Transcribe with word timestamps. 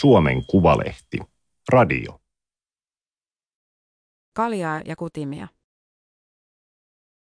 Suomen 0.00 0.46
Kuvalehti. 0.46 1.18
Radio. 1.68 2.20
Kaljaa 4.32 4.80
ja 4.84 4.96
kutimia. 4.96 5.48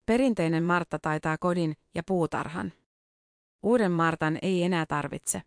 Perinteinen 0.06 0.64
Martta 0.64 1.00
taitaa 1.00 1.38
kodin 1.38 1.76
ja 1.96 2.04
puutarhan. 2.04 2.74
Uuden 3.64 3.92
Martan 3.92 4.40
ei 4.42 4.64
enää 4.64 4.86
tarvitse. 4.86 5.42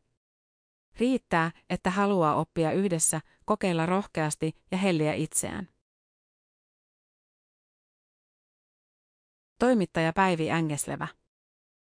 Riittää, 0.98 1.50
että 1.70 1.90
haluaa 1.90 2.34
oppia 2.34 2.72
yhdessä, 2.72 3.20
kokeilla 3.44 3.86
rohkeasti 3.86 4.56
ja 4.70 4.78
helliä 4.78 5.14
itseään. 5.14 5.68
Toimittaja 9.58 10.12
Päivi 10.12 10.50
Ängeslevä. 10.50 11.08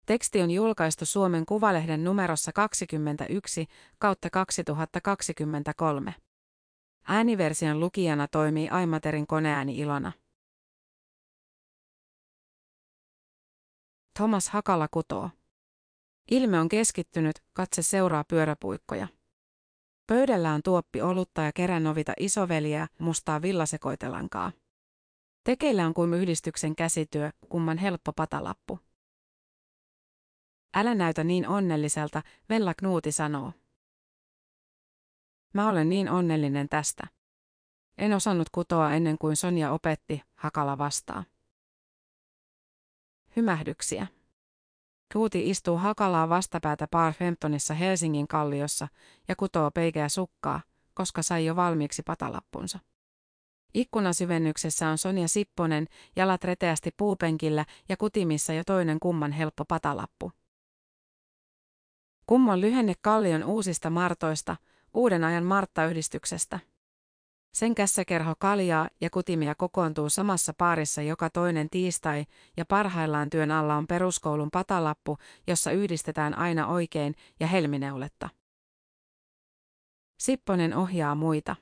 Teksti 0.06 0.41
on 0.41 0.52
julkaistu 0.52 1.05
Suomen 1.05 1.46
Kuvalehden 1.46 2.04
numerossa 2.04 2.52
21 2.52 3.68
kautta 3.98 4.30
2023. 4.30 6.16
Ääniversion 7.08 7.80
lukijana 7.80 8.27
toimii 8.27 8.70
Aimaterin 8.70 9.27
koneääni 9.27 9.77
Ilona. 9.77 10.12
Thomas 14.18 14.50
Hakala 14.50 14.88
kutoo. 14.91 15.30
Ilme 16.32 16.60
on 16.60 16.70
keskittynyt, 16.70 17.35
katse 17.54 17.82
seuraa 17.82 18.24
pyöräpuikkoja. 18.24 19.08
Pöydällä 20.08 20.54
on 20.54 20.62
tuoppi 20.63 21.02
olutta 21.02 21.41
ja 21.41 21.52
keränovita 21.55 22.13
isoveliä, 22.20 22.88
mustaa 22.99 23.41
villasekoitelankaa. 23.41 24.52
Tekeillä 25.44 25.85
on 25.85 25.94
kuin 25.94 26.13
yhdistyksen 26.13 26.76
käsityö, 26.76 27.32
kumman 27.49 27.77
helppo 27.77 28.13
patalappu. 28.13 28.80
Älä 30.76 30.95
näytä 30.95 31.23
niin 31.23 31.48
onnelliselta, 31.48 32.22
Vella 32.49 32.74
Knuuti 32.74 33.12
sanoo. 33.12 33.54
Mä 35.54 35.70
olen 35.70 35.90
niin 35.90 36.10
onnellinen 36.10 36.70
tästä. 36.70 37.07
En 37.98 38.13
osannut 38.13 38.49
kutoa 38.49 38.94
ennen 38.94 39.18
kuin 39.18 39.35
Sonja 39.35 39.71
opetti, 39.71 40.21
Hakala 40.35 40.77
vastaa. 40.77 41.24
Hymähdyksiä. 43.35 44.07
Knuuti 45.12 45.49
istuu 45.49 45.77
Hakalaa 45.77 46.29
vastapäätä 46.29 46.88
Parfemptonissa 46.91 47.74
Helsingin 47.74 48.27
kalliossa 48.27 48.88
ja 49.27 49.35
kutoo 49.35 49.71
peikeä 49.71 50.10
sukkaa, 50.10 50.62
koska 50.94 51.21
sai 51.21 51.46
jo 51.46 51.55
valmiiksi 51.55 52.04
patalappunsa. 52.04 52.79
Ikkunasyvennyksessä 53.74 54.90
on 54.90 54.98
Sonja 54.98 55.27
Sipponen, 55.27 55.88
jalat 56.16 56.44
reteästi 56.44 56.90
puupenkillä 56.98 57.66
ja 57.90 57.98
kutimissa 57.98 58.54
jo 58.54 58.63
toinen 58.66 58.99
kumman 58.99 59.32
helppo 59.32 59.66
patalappu. 59.66 60.32
Kummon 62.26 62.62
lyhenne 62.62 62.93
Kallion 63.02 63.43
uusista 63.43 63.90
martoista, 63.90 64.56
uuden 64.94 65.24
ajan 65.24 65.44
Martta-yhdistyksestä. 65.44 66.59
Sen 67.53 67.75
kässäkerho 67.75 68.35
kaljaa 68.40 68.90
ja 69.02 69.09
kutimia 69.09 69.56
kokoontuu 69.56 70.09
samassa 70.09 70.53
paarissa 70.57 71.01
joka 71.01 71.29
toinen 71.29 71.69
tiistai 71.69 72.25
ja 72.57 72.66
parhaillaan 72.66 73.29
työn 73.29 73.51
alla 73.51 73.75
on 73.75 73.88
peruskoulun 73.88 74.51
patalappu, 74.51 75.18
jossa 75.47 75.72
yhdistetään 75.72 76.38
aina 76.38 76.68
oikein 76.68 77.16
ja 77.40 77.47
helmineuletta. 77.47 78.29
Sipponen 80.19 80.75
ohjaa 80.75 81.16
muita. 81.16 81.56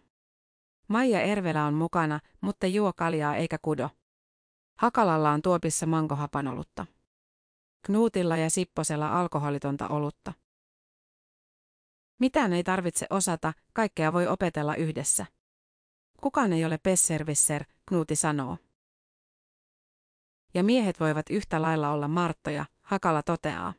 Maija 0.88 1.22
Ervelä 1.22 1.66
on 1.66 1.74
mukana, 1.74 2.20
mutta 2.42 2.68
juo 2.68 2.94
kaljaa 2.94 3.36
eikä 3.36 3.58
kudo. 3.62 3.90
Hakalalla 4.78 5.32
on 5.32 5.42
tuopissa 5.42 5.86
mankohapanolutta. 5.86 6.86
Knuutilla 7.86 8.38
ja 8.38 8.50
Sipposella 8.50 9.20
alkoholitonta 9.20 9.88
olutta. 9.88 10.34
Mitään 12.22 12.54
ei 12.54 12.64
tarvitse 12.64 13.08
osata, 13.10 13.54
kaikkea 13.74 14.14
voi 14.14 14.28
opetella 14.28 14.76
yhdessä. 14.76 15.26
Kukaan 16.22 16.54
ei 16.54 16.66
ole 16.66 16.78
pesservisser, 16.78 17.66
Knuuti 17.88 18.16
sanoo. 18.16 18.58
Ja 20.54 20.64
miehet 20.64 21.00
voivat 21.00 21.30
yhtä 21.30 21.62
lailla 21.62 21.92
olla 21.92 22.08
Marttoja, 22.08 22.66
Hakala 22.82 23.24
toteaa. 23.24 23.74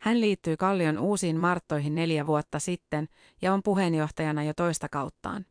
Hän 0.00 0.20
liittyy 0.20 0.56
Kallion 0.56 0.98
uusiin 0.98 1.40
Marttoihin 1.40 1.94
neljä 1.94 2.26
vuotta 2.26 2.58
sitten 2.58 3.08
ja 3.42 3.52
on 3.52 3.62
puheenjohtajana 3.62 4.44
jo 4.44 4.54
toista 4.54 4.88
kauttaan. 4.88 5.46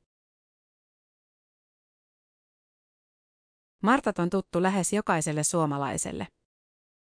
Martat 3.83 4.19
on 4.19 4.29
tuttu 4.29 4.63
lähes 4.63 4.93
jokaiselle 4.93 5.43
suomalaiselle. 5.43 6.27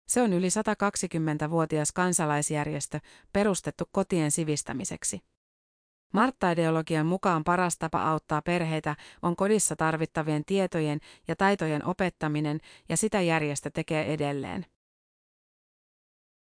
Se 0.08 0.22
on 0.22 0.34
yli 0.34 0.48
120-vuotias 0.48 1.92
kansalaisjärjestö, 1.92 3.00
perustettu 3.34 3.84
kotien 3.92 4.32
sivistämiseksi. 4.32 5.20
Martta-ideologian 6.14 7.06
mukaan 7.06 7.44
paras 7.44 7.78
tapa 7.78 8.02
auttaa 8.02 8.42
perheitä 8.42 8.96
on 9.22 9.36
kodissa 9.36 9.76
tarvittavien 9.76 10.46
tietojen 10.46 11.00
ja 11.28 11.36
taitojen 11.36 11.86
opettaminen, 11.86 12.60
ja 12.90 12.98
sitä 12.98 13.22
järjestö 13.22 13.70
tekee 13.72 14.14
edelleen. 14.14 14.66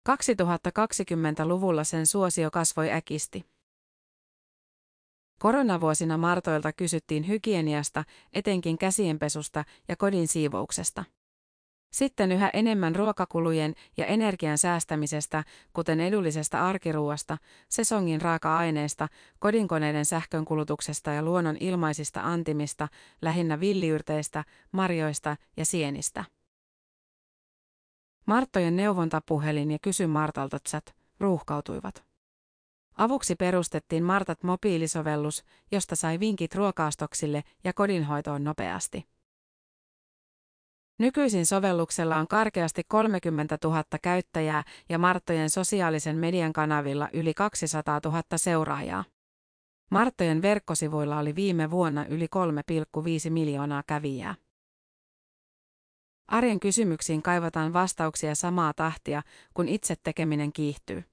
2020-luvulla 0.10 1.84
sen 1.84 2.06
suosio 2.06 2.52
kasvoi 2.52 2.92
äkisti. 2.92 3.46
Koronavuosina 5.40 6.18
Martoilta 6.18 6.74
kysyttiin 6.74 7.28
hygieniasta, 7.28 8.04
etenkin 8.34 8.78
käsienpesusta 8.78 9.66
ja 9.88 9.96
kodin 9.96 10.28
siivouksesta. 10.28 11.04
Sitten 11.92 12.32
yhä 12.32 12.50
enemmän 12.54 12.96
ruokakulujen 12.96 13.74
ja 13.98 14.06
energian 14.06 14.58
säästämisestä, 14.58 15.44
kuten 15.74 16.00
edullisesta 16.00 16.68
arkiruuasta, 16.68 17.38
sesongin 17.70 18.22
raaka-aineista, 18.22 19.08
kodinkoneiden 19.40 20.06
sähkönkulutuksesta 20.06 21.12
ja 21.12 21.24
luonnon 21.24 21.58
ilmaisista 21.60 22.22
antimista, 22.22 22.88
lähinnä 23.22 23.60
villiyrteistä, 23.60 24.44
marjoista 24.72 25.36
ja 25.58 25.66
sienistä. 25.66 26.24
Marttojen 28.26 28.76
neuvontapuhelin 28.76 29.72
ja 29.72 29.78
kysy 29.82 30.08
Martalta 30.08 30.60
chat 30.60 30.96
ruuhkautuivat. 31.20 32.04
Avuksi 32.98 33.36
perustettiin 33.36 34.04
Martat 34.04 34.44
mobiilisovellus, 34.44 35.44
josta 35.72 35.96
sai 35.96 36.20
vinkit 36.20 36.56
ruokaastoksille 36.56 37.44
ja 37.64 37.74
kodinhoitoon 37.74 38.44
nopeasti. 38.44 39.17
Nykyisin 41.00 41.46
sovelluksella 41.46 42.18
on 42.18 42.28
karkeasti 42.28 42.84
30 42.88 43.58
000 43.64 43.84
käyttäjää 44.02 44.64
ja 44.90 44.98
Marttojen 44.98 45.50
sosiaalisen 45.50 46.16
median 46.16 46.54
kanavilla 46.54 47.10
yli 47.14 47.34
200 47.34 48.00
000 48.06 48.22
seuraajaa. 48.36 49.04
Marttojen 49.92 50.42
verkkosivuilla 50.42 51.20
oli 51.20 51.36
viime 51.36 51.72
vuonna 51.72 52.06
yli 52.06 52.28
3,5 53.26 53.30
miljoonaa 53.30 53.84
kävijää. 53.88 54.36
Arjen 56.28 56.60
kysymyksiin 56.60 57.22
kaivataan 57.22 57.74
vastauksia 57.74 58.36
samaa 58.36 58.74
tahtia, 58.74 59.22
kun 59.54 59.68
itse 59.68 59.96
tekeminen 60.04 60.54
kiihtyy. 60.54 61.04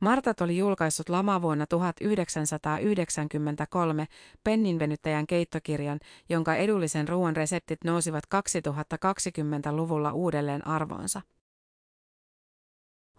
Martat 0.00 0.40
oli 0.40 0.56
julkaissut 0.56 1.08
lamavuonna 1.08 1.66
1993 1.66 4.06
penninvenyttäjän 4.44 5.26
keittokirjan, 5.26 6.00
jonka 6.28 6.54
edullisen 6.54 7.08
ruoan 7.08 7.36
reseptit 7.36 7.84
nousivat 7.84 8.24
2020-luvulla 8.34 10.12
uudelleen 10.12 10.66
arvoonsa. 10.66 11.20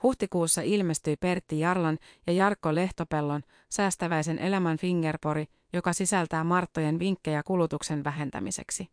Huhtikuussa 0.04 0.62
ilmestyi 0.62 1.18
Pertti 1.18 1.60
Jarlan 1.60 1.98
ja 2.28 2.34
Jarkko 2.34 2.76
Lehtopellon 2.76 3.42
säästäväisen 3.70 4.40
elämän 4.40 4.78
fingerpori, 4.78 5.46
joka 5.74 5.94
sisältää 5.94 6.44
Marttojen 6.44 7.00
vinkkejä 7.00 7.44
kulutuksen 7.44 8.04
vähentämiseksi. 8.04 8.88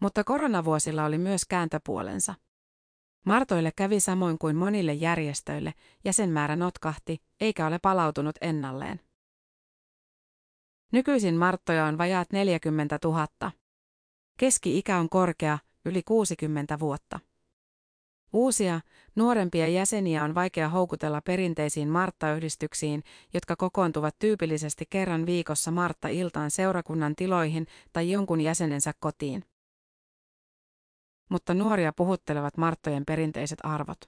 Mutta 0.00 0.24
koronavuosilla 0.24 1.04
oli 1.04 1.18
myös 1.18 1.44
kääntöpuolensa. 1.44 2.34
Martoille 3.24 3.72
kävi 3.76 4.00
samoin 4.00 4.38
kuin 4.38 4.56
monille 4.56 4.92
järjestöille, 4.92 5.74
jäsenmäärä 6.04 6.56
notkahti, 6.56 7.22
eikä 7.40 7.66
ole 7.66 7.78
palautunut 7.78 8.36
ennalleen. 8.40 9.00
Nykyisin 10.92 11.34
Marttoja 11.34 11.86
on 11.86 11.98
vajaat 11.98 12.32
40 12.32 12.98
000. 13.04 13.26
Keski-ikä 14.38 14.98
on 14.98 15.08
korkea, 15.08 15.58
yli 15.84 16.02
60 16.02 16.78
vuotta. 16.78 17.20
Uusia, 18.32 18.80
nuorempia 19.16 19.68
jäseniä 19.68 20.24
on 20.24 20.34
vaikea 20.34 20.68
houkutella 20.68 21.20
perinteisiin 21.20 21.88
Martta-yhdistyksiin, 21.88 23.02
jotka 23.34 23.56
kokoontuvat 23.56 24.16
tyypillisesti 24.18 24.84
kerran 24.90 25.26
viikossa 25.26 25.70
Martta-iltaan 25.70 26.50
seurakunnan 26.50 27.16
tiloihin 27.16 27.66
tai 27.92 28.10
jonkun 28.10 28.40
jäsenensä 28.40 28.92
kotiin 29.00 29.44
mutta 31.28 31.54
nuoria 31.54 31.92
puhuttelevat 31.92 32.56
Marttojen 32.56 33.04
perinteiset 33.04 33.58
arvot. 33.62 33.98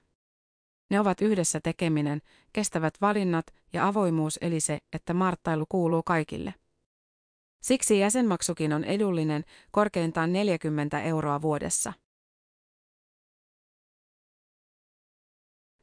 Ne 0.89 0.99
ovat 0.99 1.21
yhdessä 1.21 1.59
tekeminen, 1.63 2.21
kestävät 2.53 2.93
valinnat 3.01 3.45
ja 3.73 3.87
avoimuus 3.87 4.39
eli 4.41 4.59
se, 4.59 4.79
että 4.93 5.13
marttailu 5.13 5.65
kuuluu 5.69 6.03
kaikille. 6.03 6.53
Siksi 7.61 7.99
jäsenmaksukin 7.99 8.73
on 8.73 8.83
edullinen, 8.83 9.43
korkeintaan 9.71 10.33
40 10.33 11.01
euroa 11.01 11.41
vuodessa. 11.41 11.93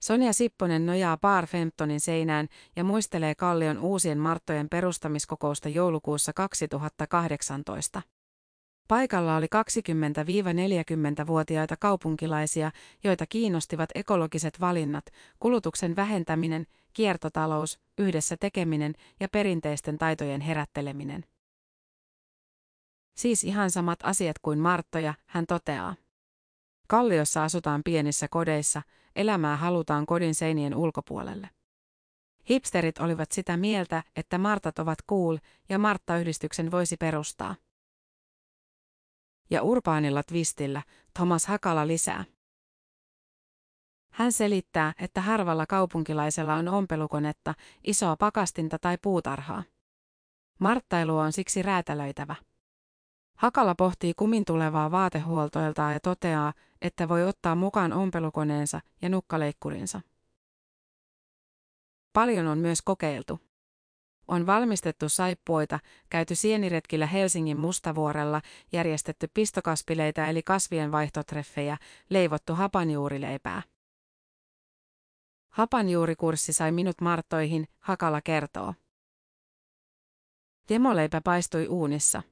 Sonja 0.00 0.32
Sipponen 0.32 0.86
nojaa 0.86 1.16
Bar 1.16 1.46
Femptonin 1.46 2.00
seinään 2.00 2.48
ja 2.76 2.84
muistelee 2.84 3.34
Kallion 3.34 3.78
uusien 3.78 4.18
Marttojen 4.18 4.68
perustamiskokousta 4.68 5.68
joulukuussa 5.68 6.32
2018. 6.32 8.02
Paikalla 8.88 9.36
oli 9.36 9.46
20-40-vuotiaita 9.46 11.76
kaupunkilaisia, 11.76 12.70
joita 13.04 13.26
kiinnostivat 13.26 13.90
ekologiset 13.94 14.60
valinnat, 14.60 15.04
kulutuksen 15.38 15.96
vähentäminen, 15.96 16.66
kiertotalous, 16.92 17.80
yhdessä 17.98 18.36
tekeminen 18.36 18.94
ja 19.20 19.28
perinteisten 19.28 19.98
taitojen 19.98 20.40
herätteleminen. 20.40 21.24
Siis 23.16 23.44
ihan 23.44 23.70
samat 23.70 23.98
asiat 24.02 24.38
kuin 24.38 24.58
Marttoja, 24.58 25.14
hän 25.26 25.46
toteaa. 25.46 25.94
Kalliossa 26.88 27.44
asutaan 27.44 27.82
pienissä 27.84 28.28
kodeissa, 28.28 28.82
elämää 29.16 29.56
halutaan 29.56 30.06
kodin 30.06 30.34
seinien 30.34 30.74
ulkopuolelle. 30.74 31.50
Hipsterit 32.50 32.98
olivat 32.98 33.32
sitä 33.32 33.56
mieltä, 33.56 34.02
että 34.16 34.38
Martat 34.38 34.78
ovat 34.78 34.98
cool 35.10 35.38
ja 35.68 35.78
Martta-yhdistyksen 35.78 36.70
voisi 36.70 36.96
perustaa. 36.96 37.54
Ja 39.52 39.62
urbaanilla 39.62 40.22
twistillä 40.22 40.82
Thomas 41.14 41.46
Hakala 41.46 41.86
lisää. 41.86 42.24
Hän 44.12 44.32
selittää, 44.32 44.92
että 44.98 45.20
harvalla 45.20 45.66
kaupunkilaisella 45.66 46.54
on 46.54 46.68
ompelukonetta, 46.68 47.54
isoa 47.84 48.16
pakastinta 48.16 48.78
tai 48.78 48.98
puutarhaa. 49.02 49.62
Marttailu 50.58 51.18
on 51.18 51.32
siksi 51.32 51.62
räätälöitävä. 51.62 52.34
Hakala 53.36 53.74
pohtii 53.74 54.14
kumin 54.14 54.44
tulevaa 54.44 54.90
vaatehuoltoilta 54.90 55.82
ja 55.82 56.00
toteaa, 56.00 56.52
että 56.82 57.08
voi 57.08 57.24
ottaa 57.24 57.54
mukaan 57.54 57.92
ompelukoneensa 57.92 58.80
ja 59.02 59.08
nukkaleikkurinsa. 59.08 60.00
Paljon 62.12 62.46
on 62.46 62.58
myös 62.58 62.82
kokeiltu. 62.82 63.40
On 64.32 64.46
valmistettu 64.46 65.08
saippuoita, 65.08 65.78
käyty 66.10 66.34
sieniretkillä 66.34 67.06
Helsingin 67.06 67.60
Mustavuorella, 67.60 68.42
järjestetty 68.72 69.28
pistokaspileita 69.34 70.26
eli 70.26 70.42
kasvien 70.42 70.92
vaihtotreffejä, 70.92 71.76
leivottu 72.10 72.54
hapanjuurileipää. 72.54 73.62
Hapanjuurikurssi 75.50 76.52
sai 76.52 76.72
minut 76.72 77.00
Marttoihin, 77.00 77.68
Hakala 77.78 78.20
kertoo. 78.20 78.74
Demoleipä 80.68 81.20
paistui 81.20 81.66
uunissa. 81.66 82.22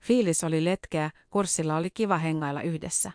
Fiilis 0.00 0.44
oli 0.44 0.64
letkeä, 0.64 1.10
kurssilla 1.30 1.76
oli 1.76 1.90
kiva 1.90 2.18
hengailla 2.18 2.62
yhdessä. 2.62 3.12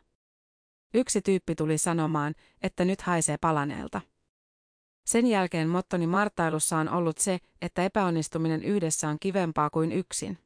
Yksi 0.94 1.22
tyyppi 1.22 1.56
tuli 1.56 1.78
sanomaan, 1.78 2.36
että 2.62 2.86
nyt 2.86 3.02
haisee 3.02 3.38
palaneelta. 3.38 4.02
Sen 5.06 5.28
jälkeen 5.28 5.70
mottoni 5.70 6.08
marttailussa 6.08 6.78
on 6.78 6.90
ollut 6.90 7.18
se, 7.18 7.40
että 7.62 7.86
epäonnistuminen 7.86 8.64
yhdessä 8.64 9.10
on 9.10 9.18
kivempaa 9.20 9.70
kuin 9.70 9.92
yksin. 9.92 10.38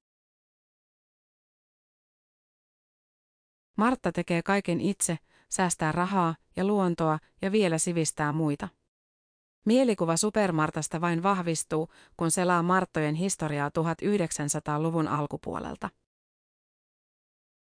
Martta 3.78 4.12
tekee 4.12 4.42
kaiken 4.42 4.82
itse, 4.82 5.18
säästää 5.50 5.92
rahaa 5.92 6.36
ja 6.56 6.66
luontoa 6.66 7.20
ja 7.42 7.52
vielä 7.52 7.78
sivistää 7.78 8.32
muita. 8.32 8.68
Mielikuva 9.66 10.18
Supermartasta 10.18 11.02
vain 11.02 11.24
vahvistuu, 11.24 11.90
kun 12.18 12.32
selaa 12.32 12.64
Marttojen 12.64 13.16
historiaa 13.16 13.70
1900-luvun 13.70 15.08
alkupuolelta. 15.08 15.90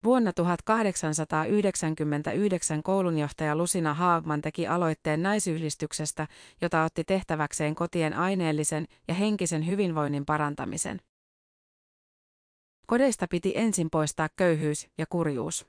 Vuonna 0.04 0.34
1899 0.34 2.84
koulunjohtaja 2.84 3.56
Lusina 3.56 3.94
Haagman 3.94 4.42
teki 4.42 4.68
aloitteen 4.68 5.24
naisyhdistyksestä, 5.24 6.28
jota 6.62 6.84
otti 6.84 7.04
tehtäväkseen 7.04 7.76
kotien 7.76 8.14
aineellisen 8.14 8.86
ja 9.08 9.14
henkisen 9.14 9.68
hyvinvoinnin 9.68 10.26
parantamisen. 10.26 11.02
Kodeista 12.88 13.28
piti 13.30 13.54
ensin 13.56 13.90
poistaa 13.90 14.30
köyhyys 14.36 14.88
ja 14.98 15.06
kurjuus. 15.10 15.68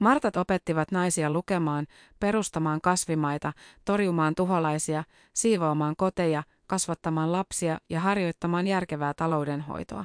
Martat 0.00 0.36
opettivat 0.36 0.90
naisia 0.90 1.30
lukemaan, 1.30 1.86
perustamaan 2.20 2.80
kasvimaita, 2.80 3.52
torjumaan 3.84 4.34
tuholaisia, 4.34 5.04
siivoamaan 5.34 5.96
koteja, 5.96 6.42
kasvattamaan 6.66 7.32
lapsia 7.32 7.78
ja 7.90 8.00
harjoittamaan 8.00 8.66
järkevää 8.66 9.14
taloudenhoitoa. 9.14 10.04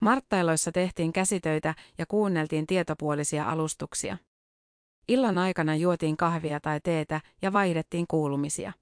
Marttailoissa 0.00 0.72
tehtiin 0.72 1.12
käsitöitä 1.12 1.74
ja 1.98 2.06
kuunneltiin 2.06 2.66
tietopuolisia 2.66 3.50
alustuksia. 3.50 4.16
Illan 5.08 5.38
aikana 5.38 5.76
juotiin 5.76 6.16
kahvia 6.16 6.60
tai 6.60 6.80
teetä 6.80 7.20
ja 7.42 7.52
vaihdettiin 7.52 8.06
kuulumisia. 8.08 8.72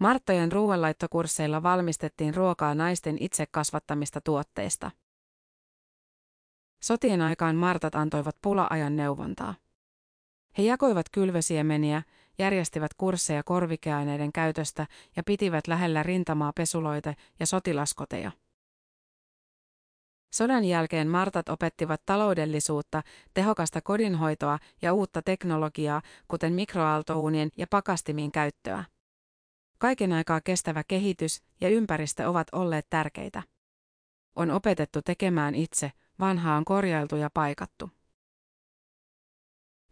Marttojen 0.00 0.52
ruoanlaittokursseilla 0.52 1.62
valmistettiin 1.62 2.34
ruokaa 2.34 2.74
naisten 2.74 3.16
itse 3.20 3.46
kasvattamista 3.50 4.20
tuotteista. 4.20 4.90
Sotien 6.82 7.20
aikaan 7.20 7.56
Martat 7.56 7.94
antoivat 7.94 8.36
pula-ajan 8.42 8.96
neuvontaa. 8.96 9.54
He 10.58 10.62
jakoivat 10.62 11.06
kylvösiemeniä, 11.12 12.02
järjestivät 12.38 12.94
kursseja 12.94 13.42
korvikeaineiden 13.42 14.32
käytöstä 14.32 14.86
ja 15.16 15.22
pitivät 15.22 15.66
lähellä 15.66 16.02
rintamaa 16.02 16.52
pesuloita 16.52 17.14
ja 17.40 17.46
sotilaskoteja. 17.46 18.32
Sodan 20.34 20.64
jälkeen 20.64 21.08
Martat 21.08 21.48
opettivat 21.48 22.02
taloudellisuutta, 22.06 23.02
tehokasta 23.34 23.80
kodinhoitoa 23.80 24.58
ja 24.82 24.92
uutta 24.92 25.22
teknologiaa, 25.22 26.02
kuten 26.28 26.52
mikroaaltouunien 26.52 27.50
ja 27.56 27.66
pakastimien 27.70 28.32
käyttöä. 28.32 28.84
Kaiken 29.78 30.12
aikaa 30.12 30.40
kestävä 30.40 30.84
kehitys 30.84 31.42
ja 31.60 31.68
ympäristö 31.68 32.28
ovat 32.28 32.46
olleet 32.52 32.86
tärkeitä. 32.90 33.42
On 34.36 34.50
opetettu 34.50 35.02
tekemään 35.02 35.54
itse, 35.54 35.92
vanhaa 36.20 36.56
on 36.56 36.64
korjailtu 36.64 37.16
ja 37.16 37.30
paikattu. 37.34 37.90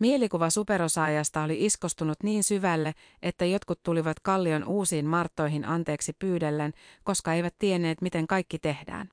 Mielikuva 0.00 0.50
superosaajasta 0.50 1.43
oli 1.43 1.65
iskostunut 1.65 2.23
niin 2.23 2.44
syvälle, 2.44 2.93
että 3.23 3.44
jotkut 3.44 3.83
tulivat 3.83 4.21
kallion 4.21 4.65
uusiin 4.65 5.06
marttoihin 5.06 5.65
anteeksi 5.65 6.12
pyydellen, 6.12 6.73
koska 7.05 7.33
eivät 7.33 7.55
tienneet, 7.59 8.00
miten 8.00 8.27
kaikki 8.27 8.59
tehdään. 8.59 9.09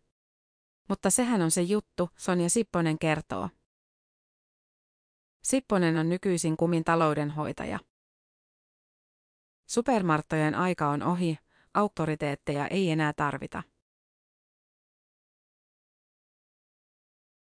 Mutta 0.90 1.10
sehän 1.10 1.42
on 1.42 1.52
se 1.52 1.62
juttu, 1.62 2.10
Sonja 2.16 2.50
Sipponen 2.50 3.00
kertoo. 3.00 3.50
Sipponen 5.44 5.98
on 5.98 6.10
nykyisin 6.10 6.58
kumin 6.58 6.84
taloudenhoitaja. 6.84 7.80
Supermarttojen 9.66 10.56
aika 10.56 10.90
on 10.90 11.04
ohi, 11.04 11.38
auktoriteetteja 11.74 12.68
ei 12.68 12.92
enää 12.92 13.14
tarvita. 13.14 13.64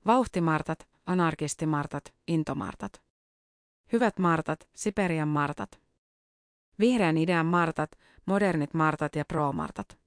Vauhtimartat, 0.06 0.88
anarkistimartat, 1.06 2.14
intomartat. 2.28 3.04
Hyvät 3.94 4.20
martat, 4.20 4.70
Siperian 4.76 5.28
martat. 5.28 5.82
Vihreän 6.80 7.18
idean 7.18 7.46
martat, 7.46 7.92
modernit 8.26 8.74
martat 8.74 9.16
ja 9.16 9.26
pro-martat. 9.26 10.03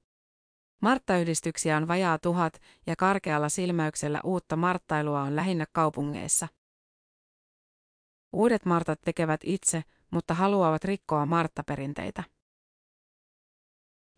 Marttayhdistyksiä 0.82 1.76
on 1.76 1.88
vajaa 1.88 2.18
tuhat 2.18 2.60
ja 2.86 2.96
karkealla 2.96 3.48
silmäyksellä 3.48 4.20
uutta 4.24 4.56
marttailua 4.56 5.22
on 5.22 5.36
lähinnä 5.36 5.66
kaupungeissa. 5.72 6.48
Uudet 8.32 8.64
martat 8.64 9.00
tekevät 9.00 9.40
itse, 9.44 9.82
mutta 10.10 10.34
haluavat 10.34 10.84
rikkoa 10.84 11.26
marttaperinteitä. 11.26 12.22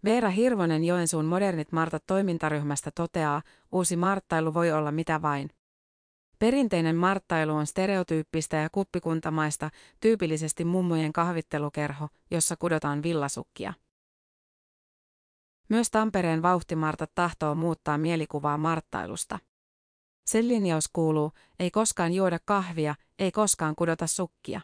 Veera 0.04 0.30
Hirvonen 0.30 0.84
Joensuun 0.84 1.24
modernit 1.24 1.72
martat 1.72 2.06
toimintaryhmästä 2.06 2.90
toteaa, 2.94 3.42
uusi 3.72 3.96
marttailu 3.96 4.54
voi 4.54 4.72
olla 4.72 4.92
mitä 4.92 5.22
vain. 5.22 5.50
Perinteinen 6.38 6.96
marttailu 6.96 7.52
on 7.52 7.66
stereotyyppistä 7.66 8.56
ja 8.56 8.70
kuppikuntamaista, 8.70 9.70
tyypillisesti 10.00 10.64
mummojen 10.64 11.12
kahvittelukerho, 11.12 12.08
jossa 12.30 12.56
kudotaan 12.56 13.02
villasukkia. 13.02 13.74
Myös 15.68 15.90
Tampereen 15.90 16.42
vauhtimarta 16.42 17.06
tahtoo 17.14 17.54
muuttaa 17.54 17.98
mielikuvaa 17.98 18.58
marttailusta. 18.58 19.38
Sen 20.26 20.48
linjaus 20.48 20.88
kuuluu, 20.92 21.32
ei 21.58 21.70
koskaan 21.70 22.12
juoda 22.12 22.38
kahvia, 22.44 22.94
ei 23.18 23.30
koskaan 23.30 23.74
kudota 23.74 24.06
sukkia. 24.06 24.60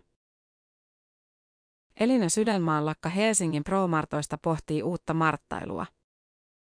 Elina 2.00 2.28
Sydänmaanlakka 2.28 3.08
Helsingin 3.08 3.64
Pro-martoista 3.64 4.38
pohtii 4.38 4.82
uutta 4.82 5.14
marttailua. 5.14 5.86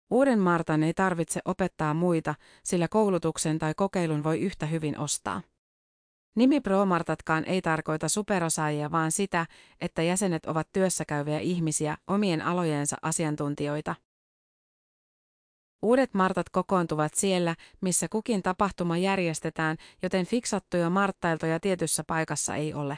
Uuden 0.10 0.40
Martan 0.40 0.84
ei 0.84 0.94
tarvitse 0.94 1.42
opettaa 1.46 1.94
muita, 1.94 2.36
sillä 2.64 2.88
koulutuksen 2.88 3.60
tai 3.60 3.74
kokeilun 3.74 4.24
voi 4.24 4.40
yhtä 4.40 4.66
hyvin 4.66 5.00
ostaa. 5.00 5.42
Nimi 6.36 6.62
Pro-martatkaan 6.62 7.46
ei 7.46 7.62
tarkoita 7.62 8.10
superosaajia, 8.10 8.92
vaan 8.92 9.12
sitä, 9.12 9.46
että 9.82 10.02
jäsenet 10.02 10.46
ovat 10.46 10.68
työssäkäyviä 10.74 11.40
ihmisiä, 11.40 11.98
omien 12.08 12.42
alojensa 12.42 12.98
asiantuntijoita. 13.02 13.96
Uudet 15.84 16.14
martat 16.14 16.50
kokoontuvat 16.50 17.14
siellä, 17.14 17.56
missä 17.82 18.08
kukin 18.10 18.44
tapahtuma 18.44 18.98
järjestetään, 18.98 19.78
joten 20.04 20.26
fiksattuja 20.26 20.90
marttailtoja 20.90 21.60
tietyssä 21.60 22.04
paikassa 22.08 22.56
ei 22.56 22.74
ole. 22.74 22.98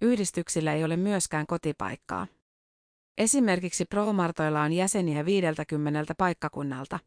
Yhdistyksillä 0.00 0.72
ei 0.72 0.84
ole 0.84 0.96
myöskään 0.96 1.46
kotipaikkaa. 1.46 2.26
Esimerkiksi 3.18 3.84
Pro-martoilla 3.84 4.62
on 4.62 4.72
jäseniä 4.72 5.24
50 5.24 6.14
paikkakunnalta. 6.18 6.98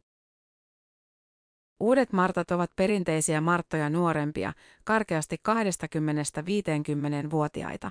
Uudet 1.80 2.12
martat 2.12 2.50
ovat 2.50 2.70
perinteisiä 2.76 3.40
marttoja 3.40 3.90
nuorempia, 3.90 4.52
karkeasti 4.84 5.36
20-50-vuotiaita. 5.48 7.90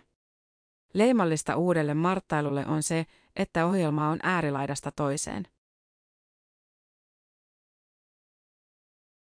Leimallista 0.93 1.55
uudelle 1.55 1.93
marttailulle 1.93 2.65
on 2.65 2.83
se, 2.83 3.05
että 3.35 3.65
ohjelma 3.65 4.09
on 4.09 4.19
äärilaidasta 4.23 4.91
toiseen. 4.91 5.47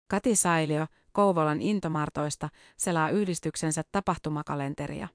Kati 0.10 0.36
Sailio, 0.36 0.88
Kouvolan 1.12 1.62
Intomartoista, 1.62 2.50
selaa 2.78 3.10
yhdistyksensä 3.10 3.84
tapahtumakalenteria. 3.92 5.08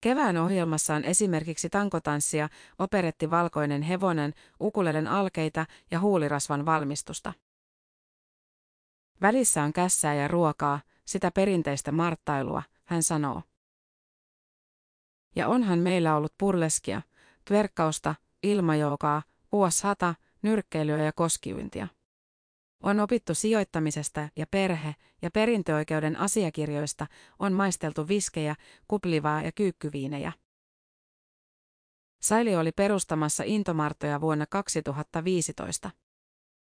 Kevään 0.00 0.36
ohjelmassa 0.36 0.94
on 0.94 1.04
esimerkiksi 1.04 1.70
tankotanssia, 1.70 2.48
operetti 2.78 3.30
Valkoinen 3.30 3.82
hevonen, 3.82 4.34
ukulelen 4.60 5.06
alkeita 5.06 5.66
ja 5.90 6.00
huulirasvan 6.00 6.66
valmistusta. 6.66 7.32
Välissä 9.22 9.62
on 9.62 9.72
kässää 9.72 10.14
ja 10.14 10.28
ruokaa, 10.28 10.80
sitä 11.04 11.30
perinteistä 11.30 11.92
marttailua, 11.92 12.62
hän 12.84 13.02
sanoo. 13.02 13.42
Ja 15.36 15.48
onhan 15.48 15.78
meillä 15.78 16.16
ollut 16.16 16.34
purleskia, 16.38 17.02
tverkkausta, 17.44 18.14
ilmajoukaa, 18.42 19.22
uoshata, 19.52 20.14
nyrkkeilyä 20.42 20.98
ja 20.98 21.12
koskiuintia. 21.12 21.88
On 22.82 23.00
opittu 23.00 23.34
sijoittamisesta 23.34 24.28
ja 24.36 24.46
perhe- 24.46 24.94
ja 25.22 25.30
perintöoikeuden 25.30 26.16
asiakirjoista, 26.16 27.06
on 27.38 27.52
maisteltu 27.52 28.08
viskejä, 28.08 28.54
kuplivaa 28.88 29.42
ja 29.42 29.52
kyykkyviinejä. 29.52 30.32
Saili 32.22 32.56
oli 32.56 32.72
perustamassa 32.72 33.44
Intomartoja 33.46 34.20
vuonna 34.20 34.46
2015. 34.46 35.90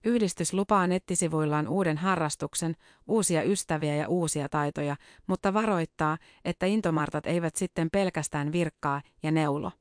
Yhdistys 0.05 0.53
lupaa 0.53 0.87
nettisivuillaan 0.87 1.67
uuden 1.67 1.97
harrastuksen, 1.97 2.75
uusia 3.07 3.43
ystäviä 3.43 3.95
ja 3.95 4.07
uusia 4.07 4.49
taitoja, 4.49 4.95
mutta 5.27 5.53
varoittaa, 5.53 6.17
että 6.45 6.65
intomartat 6.65 7.25
eivät 7.25 7.55
sitten 7.55 7.89
pelkästään 7.89 8.51
virkkaa 8.51 9.01
ja 9.23 9.31
neulo. 9.31 9.71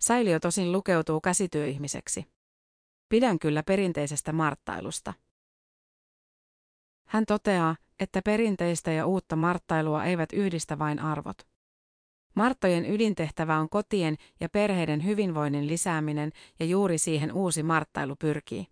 Sailio 0.00 0.40
tosin 0.40 0.72
lukeutuu 0.72 1.20
käsityöihmiseksi. 1.20 2.35
Pidän 3.08 3.38
kyllä 3.38 3.62
perinteisestä 3.62 4.32
marttailusta. 4.32 5.14
Hän 7.06 7.26
toteaa, 7.26 7.76
että 8.00 8.22
perinteistä 8.22 8.92
ja 8.92 9.06
uutta 9.06 9.36
marttailua 9.36 10.04
eivät 10.04 10.32
yhdistä 10.32 10.78
vain 10.78 10.98
arvot. 10.98 11.48
Marttojen 12.34 12.90
ydintehtävä 12.90 13.58
on 13.58 13.68
kotien 13.68 14.16
ja 14.40 14.48
perheiden 14.48 15.04
hyvinvoinnin 15.04 15.66
lisääminen 15.66 16.32
ja 16.60 16.66
juuri 16.66 16.98
siihen 16.98 17.32
uusi 17.32 17.62
marttailu 17.62 18.16
pyrkii. 18.16 18.66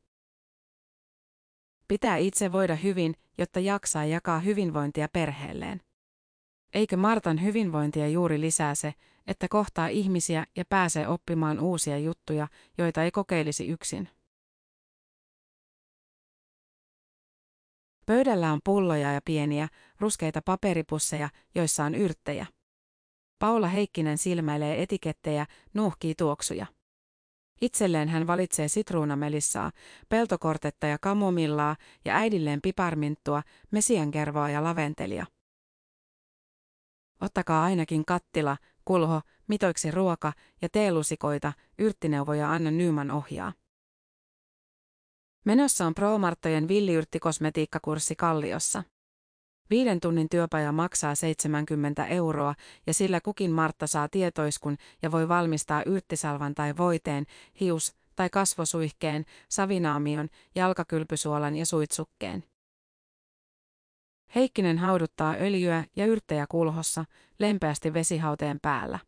Pitää 1.89 2.17
itse 2.17 2.53
voida 2.53 2.75
hyvin, 2.75 3.15
jotta 3.39 3.61
jaksaa 3.61 4.05
jakaa 4.05 4.39
hyvinvointia 4.39 5.09
perheelleen. 5.09 5.81
Eikö 6.75 6.97
Martan 6.97 7.43
hyvinvointia 7.43 8.09
juuri 8.09 8.41
lisää 8.41 8.75
se, 8.75 8.95
että 9.27 9.49
kohtaa 9.49 9.89
ihmisiä 9.89 10.47
ja 10.57 10.65
pääsee 10.65 11.09
oppimaan 11.09 11.61
uusia 11.61 11.99
juttuja, 11.99 12.49
joita 12.79 13.03
ei 13.03 13.11
kokeilisi 13.11 13.69
yksin? 13.69 14.09
Pöydällä 18.07 18.53
on 18.53 18.61
pulloja 18.65 19.13
ja 19.13 19.21
pieniä, 19.25 19.69
ruskeita 20.01 20.43
paperipusseja, 20.45 21.29
joissa 21.55 21.85
on 21.85 21.95
yrttejä. 21.95 22.47
Paula 23.39 23.69
Heikkinen 23.69 24.19
silmäilee 24.19 24.83
etikettejä, 24.83 25.47
nuuhkii 25.75 26.15
tuoksuja. 26.15 26.67
Itselleen 27.61 28.09
hän 28.09 28.27
valitsee 28.27 28.69
sitruunamelissaa, 28.69 29.73
peltokortetta 30.09 30.87
ja 30.87 30.99
kamomillaa 30.99 31.77
ja 32.05 32.15
äidilleen 32.15 32.61
piparminttua, 32.63 33.43
mesiankervoa 33.71 34.51
ja 34.51 34.65
laventelia. 34.65 35.27
Ottakaa 37.21 37.65
ainakin 37.65 38.05
kattila, 38.05 38.57
kulho, 38.85 39.21
mitoiksi 39.47 39.91
ruoka 39.91 40.33
ja 40.63 40.69
teelusikoita, 40.69 41.53
yrttineuvoja 41.79 42.51
Anna 42.51 42.71
Nyman 42.71 43.11
ohjaa. 43.11 43.53
Menossa 45.45 45.87
on 45.87 45.95
Pro-Marttojen 45.95 46.69
villiyrttikosmetiikkakurssi 46.69 48.17
Kalliossa. 48.17 48.83
Viiden 49.71 50.01
tunnin 50.01 50.29
työpaja 50.29 50.73
maksaa 50.73 51.15
70 51.15 52.07
euroa 52.07 52.55
ja 52.87 52.95
sillä 52.95 53.21
kukin 53.21 53.51
Martta 53.51 53.87
saa 53.87 54.09
tietoiskun 54.09 54.77
ja 55.03 55.13
voi 55.13 55.29
valmistaa 55.29 55.83
yrttisalvan 55.87 56.55
tai 56.55 56.77
voiteen, 56.77 57.27
hius- 57.61 57.95
tai 58.17 58.31
kasvosuihkeen, 58.31 59.25
savinaamion, 59.49 60.29
jalkakylpysuolan 60.55 61.57
ja 61.57 61.67
suitsukkeen. 61.67 62.45
Heikkinen 64.35 64.79
hauduttaa 64.79 65.35
öljyä 65.41 65.85
ja 65.97 66.07
yrttejä 66.07 66.47
kulhossa, 66.49 67.05
lempeästi 67.39 67.93
vesihauteen 67.93 68.59
päällä. 68.63 68.99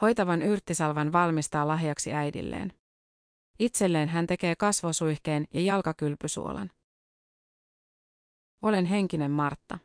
Hoitavan 0.00 0.42
yrttisalvan 0.42 1.12
valmistaa 1.12 1.68
lahjaksi 1.68 2.12
äidilleen. 2.12 2.72
Itselleen 3.58 4.08
hän 4.08 4.26
tekee 4.26 4.56
kasvosuihkeen 4.56 5.46
ja 5.54 5.60
jalkakylpysuolan. 5.60 6.70
Olen 8.62 8.84
henkinen 8.86 9.30
Martta. 9.30 9.78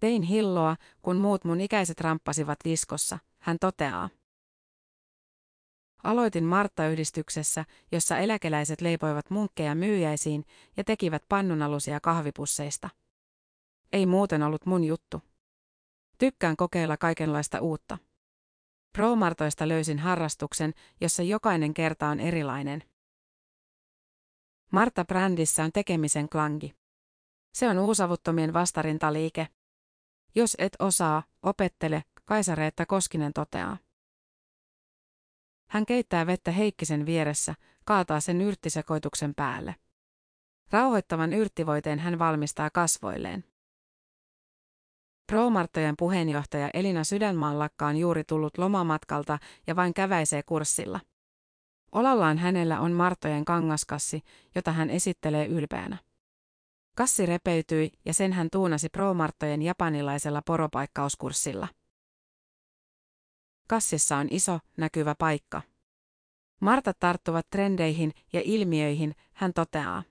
Tein 0.00 0.22
hilloa, 0.22 0.76
kun 1.02 1.16
muut 1.16 1.44
mun 1.44 1.60
ikäiset 1.60 2.00
ramppasivat 2.00 2.58
diskossa, 2.64 3.18
hän 3.38 3.56
toteaa. 3.60 4.10
Aloitin 6.02 6.44
Martta-yhdistyksessä, 6.44 7.64
jossa 7.92 8.18
eläkeläiset 8.18 8.80
leipoivat 8.80 9.30
munkkeja 9.30 9.74
myyjäisiin 9.74 10.44
ja 10.76 10.84
tekivät 10.84 11.24
pannunalusia 11.28 12.00
kahvipusseista. 12.00 12.90
Ei 13.92 14.06
muuten 14.06 14.42
ollut 14.42 14.66
mun 14.66 14.84
juttu. 14.84 15.22
Tykkään 16.18 16.56
kokeilla 16.56 16.96
kaikenlaista 16.96 17.60
uutta. 17.60 17.98
Pro-Martoista 18.92 19.68
löysin 19.68 19.98
harrastuksen, 19.98 20.74
jossa 21.00 21.22
jokainen 21.22 21.74
kerta 21.74 22.08
on 22.08 22.20
erilainen. 22.20 22.82
Marta-brändissä 24.72 25.64
on 25.64 25.72
tekemisen 25.72 26.28
klangi. 26.28 26.74
Se 27.54 27.68
on 27.68 27.78
uusavuttomien 27.78 28.52
vastarintaliike. 28.52 29.48
Jos 30.34 30.56
et 30.58 30.76
osaa, 30.78 31.22
opettele, 31.42 32.04
Kaisareetta 32.24 32.86
Koskinen 32.86 33.32
toteaa. 33.32 33.76
Hän 35.70 35.86
keittää 35.86 36.26
vettä 36.26 36.50
Heikkisen 36.50 37.06
vieressä, 37.06 37.54
kaataa 37.84 38.20
sen 38.20 38.40
yrttisekoituksen 38.40 39.34
päälle. 39.34 39.76
Rauhoittavan 40.70 41.32
yrttivoiteen 41.32 41.98
hän 41.98 42.18
valmistaa 42.18 42.70
kasvoilleen. 42.70 43.44
Pro-Marttojen 45.30 45.94
puheenjohtaja 45.98 46.70
Elina 46.74 47.04
Sydänmaanlakka 47.04 47.86
on 47.86 47.96
juuri 47.96 48.24
tullut 48.24 48.58
lomamatkalta 48.58 49.38
ja 49.66 49.76
vain 49.76 49.94
käväisee 49.94 50.42
kurssilla. 50.42 51.00
Olallaan 51.92 52.38
hänellä 52.38 52.80
on 52.80 52.92
Marttojen 52.92 53.44
kangaskassi, 53.44 54.22
jota 54.54 54.72
hän 54.72 54.90
esittelee 54.90 55.46
ylpeänä. 55.46 55.98
Kassi 56.96 57.26
repeytyi 57.26 57.92
ja 58.04 58.14
sen 58.14 58.32
hän 58.32 58.48
tuunasi 58.52 58.88
Pro-Marttojen 58.88 59.62
japanilaisella 59.62 60.42
poropaikkauskurssilla. 60.46 61.68
Kassissa 63.68 64.16
on 64.16 64.26
iso, 64.30 64.58
näkyvä 64.76 65.14
paikka. 65.18 65.62
Martat 66.60 66.98
tarttuvat 66.98 67.46
trendeihin 67.50 68.12
ja 68.32 68.40
ilmiöihin, 68.44 69.14
hän 69.32 69.52
toteaa. 69.52 70.02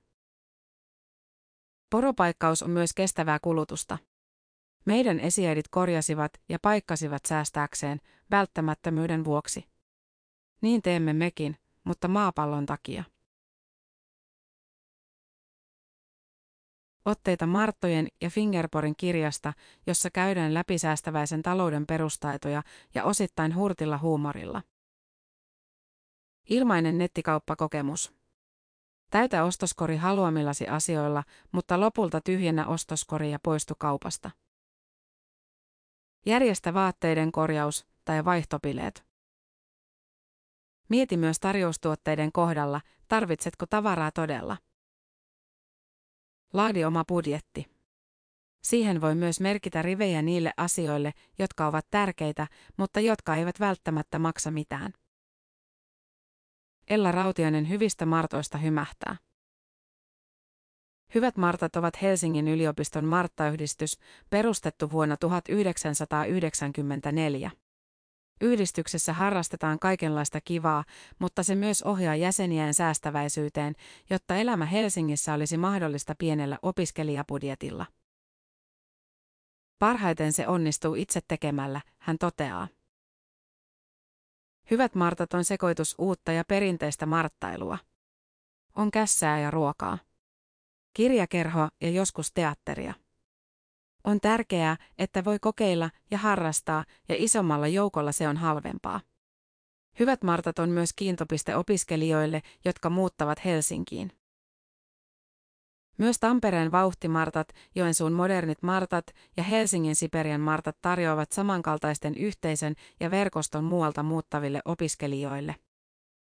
Poropaikkaus 1.89 2.63
on 2.63 2.69
myös 2.69 2.93
kestävää 2.93 3.39
kulutusta. 3.41 3.97
Meidän 4.85 5.19
esiäidit 5.19 5.67
korjasivat 5.67 6.31
ja 6.49 6.59
paikkasivat 6.61 7.25
säästääkseen 7.25 8.01
välttämättömyyden 8.31 9.25
vuoksi. 9.25 9.65
Niin 10.61 10.81
teemme 10.81 11.13
mekin, 11.13 11.57
mutta 11.83 12.07
maapallon 12.07 12.65
takia. 12.65 13.03
Otteita 17.05 17.45
Marttojen 17.47 18.07
ja 18.21 18.29
Fingerporin 18.29 18.95
kirjasta, 18.95 19.53
jossa 19.87 20.09
käydään 20.09 20.53
läpi 20.53 20.77
säästäväisen 20.77 21.41
talouden 21.41 21.87
perustaitoja 21.87 22.63
ja 22.95 23.03
osittain 23.03 23.55
hurtilla 23.55 23.97
huumorilla. 23.97 24.61
Ilmainen 26.49 26.97
nettikauppakokemus. 26.97 28.13
Täytä 29.09 29.43
ostoskori 29.43 29.97
haluamillasi 29.97 30.67
asioilla, 30.67 31.23
mutta 31.51 31.79
lopulta 31.79 32.21
tyhjennä 32.21 32.67
ostoskori 32.67 33.31
ja 33.31 33.39
poistu 33.43 33.73
kaupasta. 33.77 34.31
Järjestä 36.25 36.73
vaatteiden 36.73 37.31
korjaus 37.31 37.87
tai 38.05 38.25
vaihtopileet. 38.25 39.05
Mieti 40.89 41.17
myös 41.17 41.39
tarjoustuotteiden 41.39 42.31
kohdalla, 42.31 42.81
tarvitsetko 43.07 43.65
tavaraa 43.65 44.11
todella. 44.11 44.57
Laadi 46.53 46.85
oma 46.85 47.05
budjetti. 47.07 47.65
Siihen 48.63 49.01
voi 49.01 49.15
myös 49.15 49.39
merkitä 49.39 49.81
rivejä 49.81 50.21
niille 50.21 50.51
asioille, 50.57 51.11
jotka 51.39 51.67
ovat 51.67 51.85
tärkeitä, 51.91 52.47
mutta 52.77 52.99
jotka 52.99 53.35
eivät 53.35 53.59
välttämättä 53.59 54.19
maksa 54.19 54.51
mitään. 54.51 54.93
Ella 56.87 57.11
Rautiainen 57.11 57.69
hyvistä 57.69 58.05
martoista 58.05 58.57
hymähtää. 58.57 59.17
Hyvät 61.15 61.37
Martat 61.37 61.75
ovat 61.75 62.01
Helsingin 62.01 62.47
yliopiston 62.47 63.05
Martta-yhdistys, 63.05 63.99
perustettu 64.29 64.91
vuonna 64.91 65.17
1994. 65.17 67.51
Yhdistyksessä 68.41 69.13
harrastetaan 69.13 69.79
kaikenlaista 69.79 70.41
kivaa, 70.41 70.83
mutta 71.19 71.43
se 71.43 71.55
myös 71.55 71.81
ohjaa 71.81 72.15
jäseniään 72.15 72.73
säästäväisyyteen, 72.73 73.75
jotta 74.09 74.35
elämä 74.35 74.65
Helsingissä 74.65 75.33
olisi 75.33 75.57
mahdollista 75.57 76.15
pienellä 76.17 76.59
opiskelijapudjetilla. 76.61 77.85
Parhaiten 79.79 80.33
se 80.33 80.47
onnistuu 80.47 80.95
itse 80.95 81.19
tekemällä, 81.27 81.81
hän 81.97 82.17
toteaa. 82.17 82.67
Hyvät 84.71 84.95
martat 84.95 85.33
on 85.33 85.43
sekoitus 85.43 85.95
uutta 85.97 86.31
ja 86.31 86.43
perinteistä 86.45 87.05
marttailua. 87.05 87.77
On 88.75 88.91
kässää 88.91 89.39
ja 89.39 89.51
ruokaa. 89.51 89.97
Kirjakerhoa 90.99 91.69
ja 91.81 91.89
joskus 91.89 92.31
teatteria. 92.33 92.93
On 94.03 94.19
tärkeää, 94.19 94.77
että 94.97 95.25
voi 95.25 95.39
kokeilla 95.39 95.89
ja 96.11 96.17
harrastaa, 96.17 96.85
ja 97.09 97.15
isommalla 97.17 97.67
joukolla 97.67 98.11
se 98.11 98.27
on 98.27 98.37
halvempaa. 98.37 99.01
Hyvät 99.99 100.23
martat 100.23 100.59
on 100.59 100.69
myös 100.69 100.93
kiintopiste 100.95 101.55
opiskelijoille, 101.55 102.41
jotka 102.65 102.89
muuttavat 102.89 103.45
Helsinkiin. 103.45 104.11
Myös 105.97 106.19
Tampereen 106.19 106.71
vauhtimartat, 106.71 107.47
Joensuun 107.75 108.13
modernit 108.13 108.63
martat 108.63 109.05
ja 109.37 109.43
Helsingin 109.43 109.95
Siperian 109.95 110.41
martat 110.41 110.77
tarjoavat 110.81 111.31
samankaltaisten 111.31 112.15
yhteisön 112.15 112.73
ja 112.99 113.11
verkoston 113.11 113.63
muualta 113.63 114.03
muuttaville 114.03 114.61
opiskelijoille. 114.65 115.55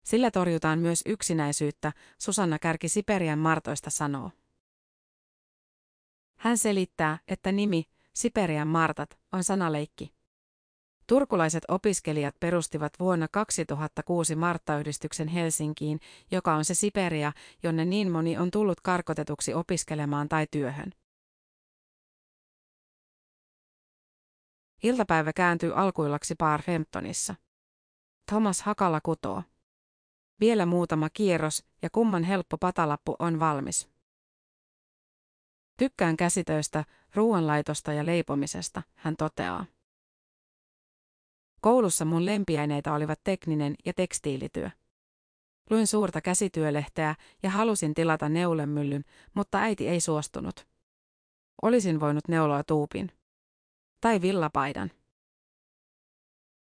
Sillä 0.04 0.30
torjutaan 0.30 0.78
myös 0.78 1.02
yksinäisyyttä, 1.06 1.92
Susanna 2.18 2.58
Kärki 2.58 2.88
Siperian 2.88 3.38
martoista 3.38 3.90
sanoo. 3.90 4.30
Hän 6.40 6.58
selittää, 6.58 7.18
että 7.28 7.52
nimi, 7.52 7.84
Siperian 8.14 8.68
Martat, 8.68 9.18
on 9.32 9.44
sanaleikki. 9.44 10.14
Turkulaiset 11.06 11.62
opiskelijat 11.68 12.40
perustivat 12.40 12.92
vuonna 12.98 13.28
2006 13.32 14.36
Martta-yhdistyksen 14.36 15.28
Helsinkiin, 15.28 16.00
joka 16.30 16.54
on 16.54 16.64
se 16.64 16.74
Siperia, 16.74 17.32
jonne 17.62 17.84
niin 17.84 18.10
moni 18.12 18.38
on 18.38 18.50
tullut 18.50 18.80
karkotetuksi 18.80 19.54
opiskelemaan 19.54 20.28
tai 20.28 20.46
työhön. 20.50 20.92
Iltapäivä 24.82 25.32
kääntyy 25.32 25.72
alkuillaksi 25.74 26.34
Femptonissa. 26.64 27.34
Thomas 28.30 28.62
Hakala 28.62 29.00
kutoo. 29.00 29.42
Vielä 30.40 30.66
muutama 30.66 31.10
kierros 31.10 31.64
ja 31.82 31.90
kumman 31.90 32.24
helppo 32.24 32.58
patalappu 32.58 33.16
on 33.18 33.40
valmis. 33.40 33.99
Tykkään 35.80 36.16
käsitöistä, 36.16 36.84
ruoanlaitosta 37.14 37.92
ja 37.92 38.06
leipomisesta, 38.06 38.82
hän 38.94 39.16
toteaa. 39.16 39.66
Koulussa 41.60 42.04
mun 42.04 42.26
lempiaineita 42.26 42.94
olivat 42.94 43.20
tekninen 43.24 43.74
ja 43.84 43.92
tekstiilityö. 43.94 44.70
Luin 45.70 45.86
suurta 45.86 46.20
käsityölehteä 46.20 47.14
ja 47.42 47.50
halusin 47.50 47.94
tilata 47.94 48.28
neulemyllyn, 48.28 49.04
mutta 49.34 49.58
äiti 49.58 49.88
ei 49.88 50.00
suostunut. 50.00 50.66
Olisin 51.62 52.00
voinut 52.00 52.28
neuloa 52.28 52.64
tuupin. 52.64 53.12
Tai 54.00 54.20
villapaidan. 54.20 54.90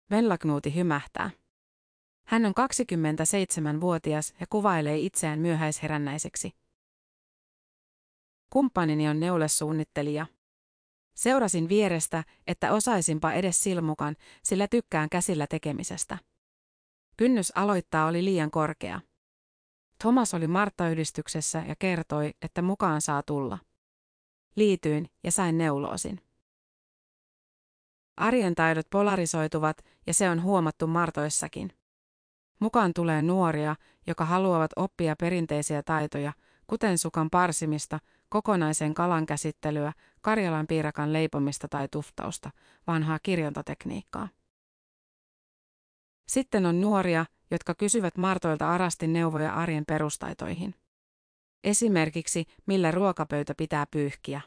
Vellaknuuti 0.10 0.76
hymähtää. 0.76 1.30
Hän 2.28 2.46
on 2.46 2.54
27-vuotias 2.60 4.34
ja 4.40 4.46
kuvailee 4.50 4.98
itseään 4.98 5.40
myöhäisherännäiseksi. 5.40 6.61
Kumppanini 8.54 9.10
on 9.10 9.20
neulesuunnittelija. 9.20 10.26
Seurasin 11.16 11.70
vierestä, 11.70 12.24
että 12.48 12.74
osaisinpa 12.74 13.32
edes 13.32 13.64
silmukan, 13.64 14.16
sillä 14.44 14.68
tykkään 14.68 15.10
käsillä 15.10 15.48
tekemisestä. 15.48 16.18
Kynnys 17.18 17.52
aloittaa 17.56 18.08
oli 18.08 18.26
liian 18.26 18.52
korkea. 18.52 19.02
Thomas 20.02 20.34
oli 20.34 20.48
Martta-yhdistyksessä 20.48 21.64
ja 21.68 21.76
kertoi, 21.80 22.34
että 22.42 22.62
mukaan 22.62 23.02
saa 23.02 23.24
tulla. 23.24 23.58
Liityin 24.56 25.10
ja 25.24 25.32
sain 25.32 25.58
neuloosin. 25.58 26.22
Arjen 28.18 28.56
taidot 28.56 28.90
polarisoituvat 28.90 29.78
ja 30.08 30.14
se 30.14 30.30
on 30.30 30.44
huomattu 30.44 30.88
Martoissakin. 30.88 31.74
Mukaan 32.60 32.94
tulee 32.94 33.22
nuoria, 33.22 33.76
jotka 34.08 34.26
haluavat 34.26 34.72
oppia 34.76 35.16
perinteisiä 35.16 35.84
taitoja, 35.84 36.34
kuten 36.68 36.98
sukan 36.98 37.30
parsimista, 37.30 38.00
kokonaisen 38.32 38.94
kalan 38.94 39.26
käsittelyä, 39.26 39.94
Karjalan 40.22 40.68
piirakan 40.68 41.14
leipomista 41.14 41.68
tai 41.68 41.88
tuftausta, 41.88 42.52
vanhaa 42.88 43.20
kirjontatekniikkaa. 43.24 44.28
Sitten 46.28 46.66
on 46.66 46.82
nuoria, 46.82 47.26
jotka 47.52 47.76
kysyvät 47.76 48.18
Martoilta 48.18 48.70
arastin 48.70 49.14
neuvoja 49.14 49.54
arjen 49.54 49.84
perustaitoihin. 49.88 50.76
Esimerkiksi, 51.64 52.46
millä 52.66 52.92
ruokapöytä 52.92 53.54
pitää 53.58 53.86
pyyhkiä. 53.92 54.42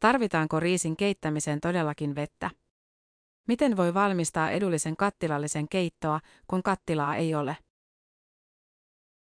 Tarvitaanko 0.00 0.60
riisin 0.60 0.96
keittämiseen 0.96 1.60
todellakin 1.60 2.14
vettä? 2.14 2.50
Miten 3.48 3.76
voi 3.76 3.94
valmistaa 3.94 4.50
edullisen 4.50 4.96
kattilallisen 4.96 5.68
keittoa, 5.68 6.20
kun 6.46 6.62
kattilaa 6.62 7.16
ei 7.16 7.34
ole? 7.34 7.56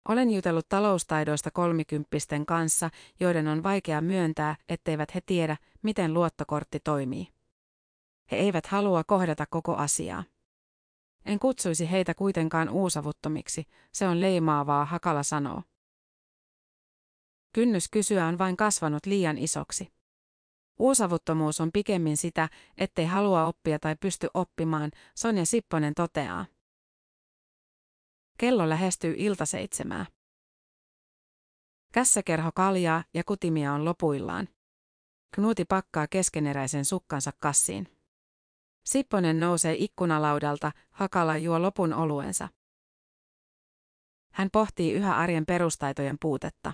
Olen 0.08 0.30
jutellut 0.30 0.68
taloustaidoista 0.68 1.50
kolmikymppisten 1.50 2.46
kanssa, 2.46 2.90
joiden 3.20 3.48
on 3.48 3.62
vaikea 3.62 4.00
myöntää, 4.00 4.56
etteivät 4.68 5.14
he 5.14 5.20
tiedä, 5.26 5.56
miten 5.82 6.14
luottokortti 6.14 6.80
toimii. 6.80 7.28
He 8.30 8.36
eivät 8.36 8.66
halua 8.66 9.04
kohdata 9.04 9.46
koko 9.46 9.76
asiaa. 9.76 10.24
En 11.24 11.38
kutsuisi 11.38 11.90
heitä 11.90 12.14
kuitenkaan 12.14 12.68
uusavuttomiksi, 12.68 13.64
se 13.92 14.08
on 14.08 14.20
leimaavaa, 14.20 14.84
Hakala 14.84 15.22
sanoo. 15.22 15.62
Kynnys 17.52 17.88
kysyä 17.88 18.26
on 18.26 18.38
vain 18.38 18.56
kasvanut 18.56 19.06
liian 19.06 19.38
isoksi. 19.38 19.92
Uusavuttomuus 20.78 21.60
on 21.60 21.72
pikemmin 21.72 22.16
sitä, 22.16 22.48
ettei 22.78 23.06
halua 23.06 23.46
oppia 23.46 23.78
tai 23.78 23.96
pysty 24.00 24.28
oppimaan, 24.34 24.90
Sonja 25.14 25.46
Sipponen 25.46 25.94
toteaa. 25.94 26.46
Kello 28.40 28.68
lähestyy 28.68 29.14
iltaseitsemää. 29.18 30.06
Kässäkerho 31.92 32.50
kaljaa 32.54 33.04
ja 33.14 33.24
kutimia 33.24 33.72
on 33.72 33.84
lopuillaan. 33.84 34.48
Knuti 35.34 35.64
pakkaa 35.64 36.06
keskeneräisen 36.06 36.84
sukkansa 36.84 37.30
kassiin. 37.38 37.88
Sipponen 38.84 39.40
nousee 39.40 39.74
ikkunalaudalta, 39.78 40.72
Hakala 40.90 41.36
juo 41.36 41.62
lopun 41.62 41.92
oluensa. 41.92 42.48
Hän 44.32 44.48
pohtii 44.52 44.92
yhä 44.92 45.16
arjen 45.16 45.46
perustaitojen 45.46 46.16
puutetta. 46.20 46.72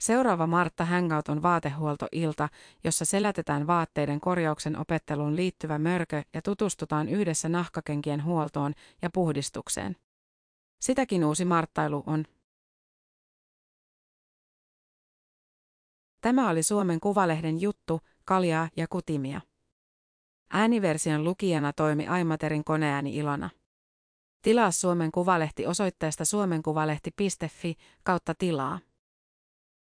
Seuraava 0.00 0.46
Martta 0.46 0.84
Hangout 0.84 1.28
on 1.28 1.42
vaatehuoltoilta, 1.42 2.48
jossa 2.84 3.04
selätetään 3.04 3.66
vaatteiden 3.66 4.20
korjauksen 4.20 4.78
opetteluun 4.78 5.36
liittyvä 5.36 5.78
mörkö 5.78 6.22
ja 6.34 6.42
tutustutaan 6.42 7.08
yhdessä 7.08 7.48
nahkakenkien 7.48 8.24
huoltoon 8.24 8.74
ja 9.02 9.10
puhdistukseen. 9.10 9.96
Sitäkin 10.80 11.24
uusi 11.24 11.44
marttailu 11.44 12.02
on. 12.06 12.24
Tämä 16.20 16.50
oli 16.50 16.62
Suomen 16.62 17.00
Kuvalehden 17.00 17.60
juttu, 17.60 18.00
kaljaa 18.24 18.68
ja 18.76 18.86
kutimia. 18.88 19.40
Ääniversion 20.50 21.24
lukijana 21.24 21.72
toimi 21.72 22.08
Aimaterin 22.08 22.64
koneääni 22.64 23.16
Ilona. 23.16 23.50
Tilaa 24.42 24.70
Suomen 24.70 25.12
Kuvalehti 25.12 25.66
osoitteesta 25.66 26.24
suomenkuvalehti.fi 26.24 27.74
kautta 28.02 28.34
tilaa. 28.34 28.78